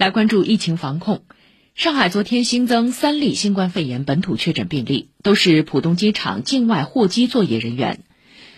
[0.00, 1.24] 来关注疫情防控。
[1.74, 8.00] 上海昨天新增三例新冠肺炎本土确诊病例，都是浦东机场境外货机作业人员。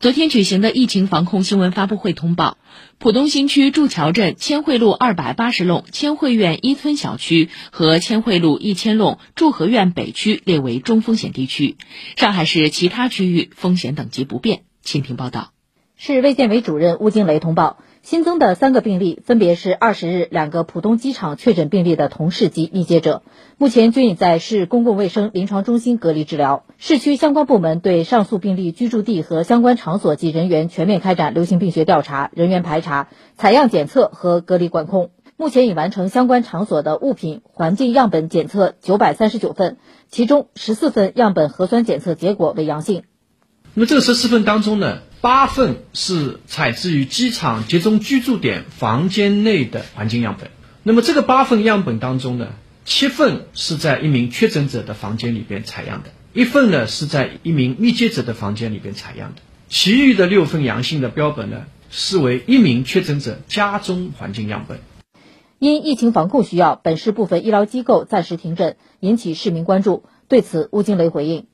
[0.00, 2.56] 昨天举行的疫情防控新闻发布会通报，
[2.96, 11.76] 浦东新区祝桥镇千汇路二百八十弄千汇苑一村小区和千汇路一千弄祝和苑北区列为中风险地区，
[12.16, 14.62] 上海市其他区域风险等级不变。
[14.80, 15.52] 请听报道。
[15.98, 17.76] 市卫健委主任邬金雷通报。
[18.06, 23.22] 新增的三个病例分别是二十日两个浦东机场确诊病例的同事及密接者，
[23.58, 26.62] 目前均已在市公共卫生临床中心隔离治疗。
[26.78, 35.10] 市区相关部门对上述病例居住地和相关场所及人员全面开展流行病学调查、人员排查、采样检测和隔离管控。
[35.36, 39.78] 目前已完成相关场所的物品环境样本检测九百三十九份，
[40.08, 43.02] 其中十四份样本核酸检测结果为阳性。
[43.78, 45.00] 那么这个十四份当中呢？
[45.20, 50.48] 八份是采自于机场集中居住点房间内的环境样本，
[50.82, 52.54] 那么这个八份样本当中呢，
[52.86, 64.78] 七份是在一名确诊者的房间里边采样的，一份呢是在一名密接者的房间里边采样的，其余的六份阳性的标本呢，视为一名确诊者家中环境样本。
[65.58, 70.04] 因疫情防控需要，本市部分医疗机构暂时停诊，引起市民关注。
[70.28, 71.46] 对此，邬金雷回应。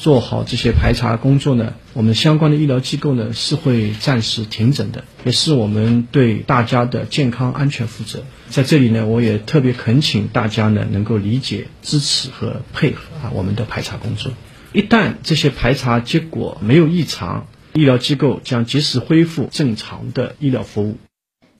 [0.00, 8.24] 做好这些排查工作呢，我们相关的医疗机构呢是会暂时停诊的，也是我们对大家的健康安全负责。
[8.48, 14.32] 在这里呢，我也特别恳请大家呢能够理解、支持和配合啊我们的排查工作。
[14.72, 20.96] 一旦这些排查结果没有异常，医疗机构将及时恢复正常的医疗服务。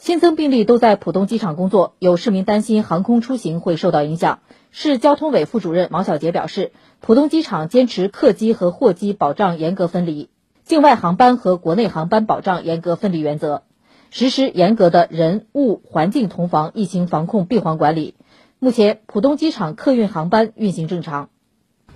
[0.01, 4.39] 新增病例都在浦东机场工作，有市民担心航空出行会受到影响。
[4.71, 10.31] 市交通委副主任王小杰表示，浦东机场坚持客机和货机保障严格分离，
[10.65, 13.65] 境外航班和国内航班保障严格分离原则，
[14.11, 18.15] 实施严格的人物环境同防疫情防控闭环管理。
[18.59, 21.29] 目前，浦东机场客运航班运行正常。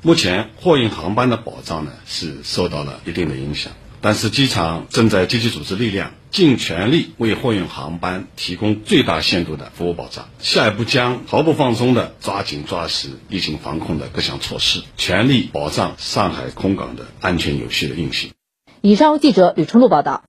[0.02, 3.72] 目前，货运航班的保障呢是受到了一定的影响。
[4.04, 10.28] 但是机场正在积极组织力量，尽全力为货运航班提供最大限度的服务保障。
[10.40, 18.32] 下一步将毫不放松的抓紧抓实疫情防控的各项措施，全力保障上海空港的安全有序的运行。
[18.82, 20.22] 以上，记者吕春露报道。